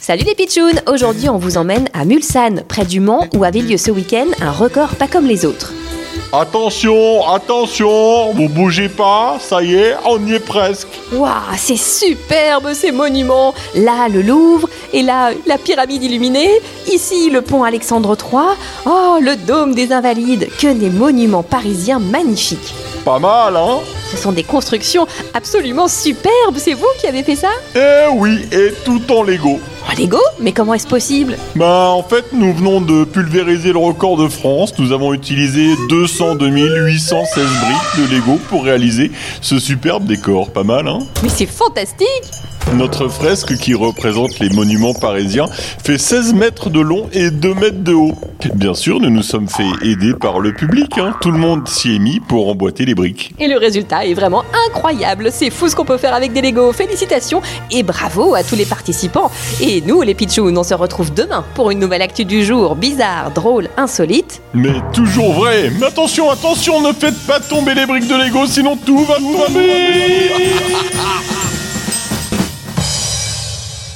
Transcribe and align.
Salut 0.00 0.22
les 0.24 0.34
pitchouns 0.34 0.80
Aujourd'hui 0.86 1.28
on 1.28 1.36
vous 1.36 1.56
emmène 1.56 1.88
à 1.92 2.04
Mulsanne, 2.04 2.62
près 2.68 2.84
du 2.84 3.00
Mans, 3.00 3.26
où 3.34 3.42
avait 3.42 3.60
lieu 3.60 3.76
ce 3.76 3.90
week-end 3.90 4.26
un 4.40 4.52
record 4.52 4.94
pas 4.96 5.08
comme 5.08 5.26
les 5.26 5.44
autres. 5.44 5.72
Attention, 6.32 7.26
attention, 7.28 8.32
vous 8.32 8.48
bougez 8.48 8.88
pas, 8.88 9.38
ça 9.40 9.62
y 9.62 9.74
est, 9.74 9.94
on 10.04 10.24
y 10.26 10.34
est 10.34 10.44
presque. 10.44 10.88
Waouh, 11.12 11.32
c'est 11.56 11.76
superbe 11.76 12.72
ces 12.72 12.92
monuments 12.92 13.54
Là 13.74 14.08
le 14.08 14.22
Louvre, 14.22 14.68
et 14.92 15.02
là 15.02 15.30
la 15.46 15.58
pyramide 15.58 16.02
illuminée, 16.02 16.50
ici 16.92 17.30
le 17.30 17.42
pont 17.42 17.64
Alexandre 17.64 18.16
III, 18.16 18.56
oh 18.86 19.18
le 19.20 19.36
dôme 19.36 19.74
des 19.74 19.92
Invalides, 19.92 20.48
que 20.60 20.72
des 20.72 20.90
monuments 20.90 21.42
parisiens 21.42 21.98
magnifiques. 21.98 22.74
Pas 23.04 23.18
mal, 23.18 23.56
hein? 23.56 23.80
Ce 24.14 24.22
sont 24.22 24.32
des 24.32 24.44
constructions 24.44 25.06
absolument 25.34 25.88
superbes, 25.88 26.56
c'est 26.56 26.74
vous 26.74 26.86
qui 27.00 27.06
avez 27.08 27.24
fait 27.24 27.34
ça? 27.34 27.48
Eh 27.74 28.08
oui, 28.14 28.46
et 28.52 28.72
tout 28.84 29.02
en 29.10 29.24
Lego. 29.24 29.58
Oh 29.86 30.00
Lego? 30.00 30.20
Mais 30.40 30.52
comment 30.52 30.74
est-ce 30.74 30.86
possible? 30.86 31.36
Bah 31.56 31.88
en 31.90 32.02
fait, 32.04 32.26
nous 32.32 32.54
venons 32.54 32.80
de 32.80 33.04
pulvériser 33.04 33.72
le 33.72 33.78
record 33.78 34.16
de 34.16 34.28
France. 34.28 34.72
Nous 34.78 34.92
avons 34.92 35.12
utilisé 35.12 35.74
202 35.88 36.46
816 36.46 37.44
briques 37.44 38.08
de 38.08 38.14
Lego 38.14 38.38
pour 38.48 38.64
réaliser 38.64 39.10
ce 39.40 39.58
superbe 39.58 40.06
décor. 40.06 40.50
Pas 40.50 40.64
mal, 40.64 40.86
hein? 40.86 41.00
Mais 41.24 41.28
c'est 41.28 41.46
fantastique 41.46 42.06
Notre 42.74 43.08
fresque 43.08 43.56
qui 43.56 43.74
représente 43.74 44.38
les 44.38 44.48
monuments 44.50 44.94
parisiens 44.94 45.46
fait 45.82 45.98
16 45.98 46.34
mètres 46.34 46.70
de 46.70 46.80
long 46.80 47.08
et 47.12 47.30
2 47.30 47.54
mètres 47.54 47.82
de 47.82 47.94
haut. 47.94 48.14
Bien 48.52 48.74
sûr, 48.74 49.00
nous 49.00 49.10
nous 49.10 49.22
sommes 49.22 49.48
fait 49.48 49.64
aider 49.82 50.12
par 50.14 50.40
le 50.40 50.52
public. 50.52 50.98
Hein. 50.98 51.14
Tout 51.20 51.30
le 51.30 51.38
monde 51.38 51.66
s'y 51.66 51.96
est 51.96 51.98
mis 51.98 52.20
pour 52.20 52.48
emboîter 52.48 52.84
les 52.84 52.94
briques. 52.94 53.32
Et 53.38 53.48
le 53.48 53.56
résultat 53.56 54.04
est 54.04 54.14
vraiment 54.14 54.44
incroyable. 54.68 55.30
C'est 55.32 55.50
fou 55.50 55.68
ce 55.68 55.76
qu'on 55.76 55.84
peut 55.84 55.96
faire 55.96 56.14
avec 56.14 56.32
des 56.32 56.42
Lego. 56.42 56.72
Félicitations 56.72 57.40
et 57.70 57.82
bravo 57.82 58.34
à 58.34 58.42
tous 58.42 58.56
les 58.56 58.66
participants. 58.66 59.30
Et 59.60 59.80
nous, 59.82 60.02
les 60.02 60.14
Pitchouns, 60.14 60.56
on 60.56 60.62
se 60.62 60.74
retrouve 60.74 61.14
demain 61.14 61.44
pour 61.54 61.70
une 61.70 61.78
nouvelle 61.78 62.02
actu 62.02 62.24
du 62.24 62.44
jour, 62.44 62.76
bizarre, 62.76 63.30
drôle, 63.30 63.68
insolite. 63.76 64.42
Mais 64.52 64.74
toujours 64.92 65.32
vrai. 65.32 65.70
Mais 65.78 65.86
attention, 65.86 66.30
attention, 66.30 66.80
ne 66.82 66.92
faites 66.92 67.18
pas 67.26 67.40
tomber 67.40 67.74
les 67.74 67.86
briques 67.86 68.08
de 68.08 68.14
Lego, 68.14 68.46
sinon 68.46 68.76
tout 68.76 69.04
va 69.04 69.16
tomber. 69.16 70.53